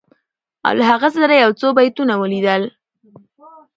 او 0.65 0.73
له 0.79 0.83
هغه 0.91 1.09
سره 1.17 1.33
یو 1.43 1.51
څو 1.59 1.67
بیتونه 1.77 2.13
ولیدل 2.17 2.63